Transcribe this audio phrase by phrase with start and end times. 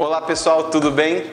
[0.00, 1.24] Olá pessoal, tudo bem?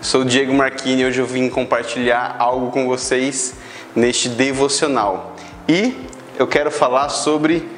[0.00, 3.56] Sou o Diego Marquini e hoje eu vim compartilhar algo com vocês
[3.94, 5.36] neste devocional.
[5.68, 5.94] E
[6.38, 7.68] eu quero falar sobre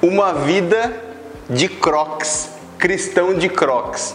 [0.00, 0.94] uma vida
[1.50, 2.48] de crocs,
[2.78, 4.14] cristão de crocs.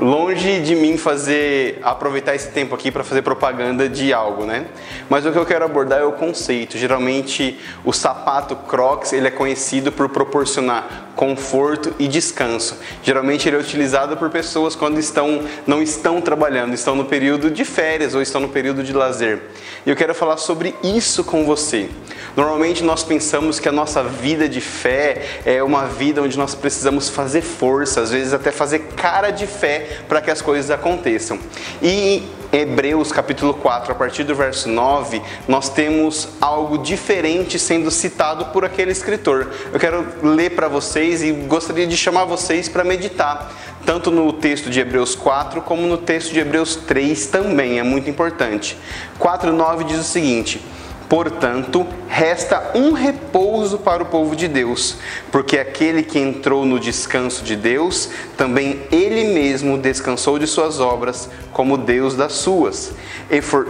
[0.00, 4.66] Longe de mim fazer aproveitar esse tempo aqui para fazer propaganda de algo, né?
[5.08, 6.76] Mas o que eu quero abordar é o conceito.
[6.76, 12.76] Geralmente o sapato Crocs ele é conhecido por proporcionar conforto e descanso.
[13.04, 17.64] Geralmente ele é utilizado por pessoas quando estão não estão trabalhando, estão no período de
[17.64, 19.42] férias ou estão no período de lazer.
[19.86, 21.88] E eu quero falar sobre isso com você.
[22.36, 27.08] Normalmente nós pensamos que a nossa vida de fé é uma vida onde nós precisamos
[27.08, 31.38] fazer força, às vezes até fazer cara de fé para que as coisas aconteçam.
[31.82, 38.46] E Hebreus capítulo 4, a partir do verso 9, nós temos algo diferente sendo citado
[38.46, 39.50] por aquele escritor.
[39.72, 43.52] Eu quero ler para vocês e gostaria de chamar vocês para meditar,
[43.84, 48.08] tanto no texto de Hebreus 4 como no texto de Hebreus 3 também, é muito
[48.08, 48.78] importante.
[49.18, 50.60] 4:9 diz o seguinte:
[51.08, 54.96] Portanto, resta um repouso para o povo de Deus,
[55.30, 61.28] porque aquele que entrou no descanso de Deus, também ele mesmo descansou de suas obras,
[61.52, 62.92] como Deus das suas.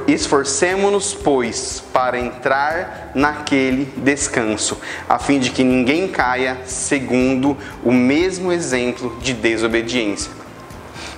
[0.06, 8.52] Esforcemo-nos, pois, para entrar naquele descanso, a fim de que ninguém caia segundo o mesmo
[8.52, 10.43] exemplo de desobediência.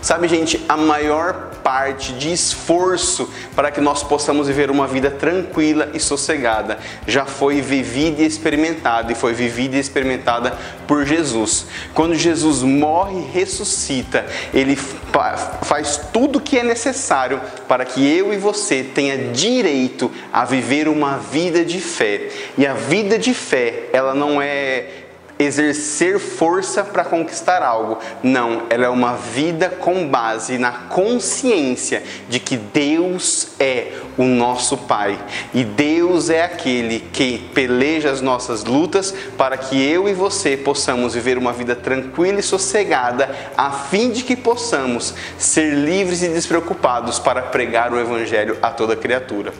[0.00, 5.90] Sabe, gente, a maior parte de esforço para que nós possamos viver uma vida tranquila
[5.92, 11.66] e sossegada já foi vivida e experimentada, e foi vivida e experimentada por Jesus.
[11.92, 14.24] Quando Jesus morre e ressuscita,
[14.54, 20.44] ele faz tudo o que é necessário para que eu e você tenha direito a
[20.44, 22.28] viver uma vida de fé.
[22.56, 25.05] E a vida de fé, ela não é
[25.38, 27.98] exercer força para conquistar algo.
[28.22, 34.78] Não, ela é uma vida com base na consciência de que Deus é o nosso
[34.78, 35.18] Pai
[35.52, 41.14] e Deus é aquele que peleja as nossas lutas para que eu e você possamos
[41.14, 47.18] viver uma vida tranquila e sossegada, a fim de que possamos ser livres e despreocupados
[47.18, 49.52] para pregar o Evangelho a toda criatura.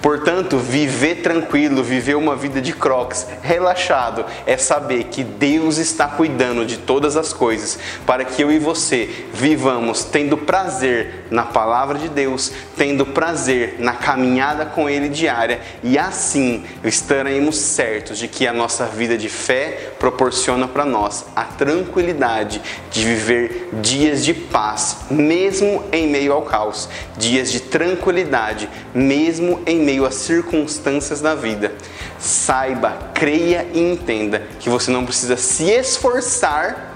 [0.00, 6.64] Portanto, viver tranquilo, viver uma vida de crocs, relaxado, é saber que Deus está cuidando
[6.64, 12.08] de todas as coisas para que eu e você vivamos tendo prazer na palavra de
[12.08, 18.52] Deus, tendo prazer na caminhada com Ele diária e assim estaremos certos de que a
[18.52, 25.84] nossa vida de fé proporciona para nós a tranquilidade de viver dias de paz, mesmo
[25.92, 31.72] em meio ao caos, dias de tranquilidade, mesmo em meio às circunstâncias da vida.
[32.18, 36.90] Saiba, creia e entenda que você não precisa se esforçar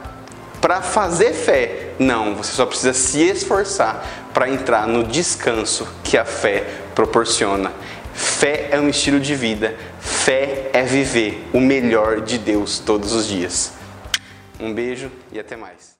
[0.60, 1.92] para fazer fé.
[2.00, 7.72] Não, você só precisa se esforçar para entrar no descanso que a fé proporciona.
[8.12, 13.28] Fé é um estilo de vida, fé é viver o melhor de Deus todos os
[13.28, 13.74] dias.
[14.58, 15.96] Um beijo e até mais.